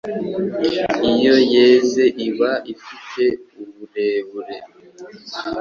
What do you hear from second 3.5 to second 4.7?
uburebure